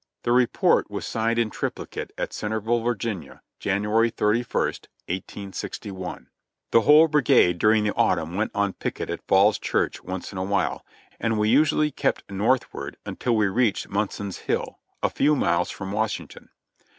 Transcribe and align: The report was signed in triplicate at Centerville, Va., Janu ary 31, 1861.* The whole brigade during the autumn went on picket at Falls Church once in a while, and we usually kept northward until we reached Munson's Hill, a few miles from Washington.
The 0.23 0.31
report 0.31 0.89
was 0.89 1.05
signed 1.05 1.37
in 1.37 1.51
triplicate 1.51 2.11
at 2.17 2.33
Centerville, 2.33 2.81
Va., 2.83 2.95
Janu 2.95 3.19
ary 3.95 4.09
31, 4.09 4.43
1861.* 5.07 6.25
The 6.71 6.81
whole 6.81 7.07
brigade 7.07 7.59
during 7.59 7.83
the 7.83 7.93
autumn 7.93 8.33
went 8.35 8.49
on 8.55 8.73
picket 8.73 9.11
at 9.11 9.21
Falls 9.27 9.59
Church 9.59 10.03
once 10.03 10.31
in 10.31 10.39
a 10.39 10.43
while, 10.43 10.83
and 11.19 11.37
we 11.37 11.49
usually 11.49 11.91
kept 11.91 12.31
northward 12.31 12.97
until 13.05 13.35
we 13.35 13.45
reached 13.45 13.89
Munson's 13.89 14.39
Hill, 14.39 14.79
a 15.03 15.09
few 15.11 15.35
miles 15.35 15.69
from 15.69 15.91
Washington. 15.91 16.49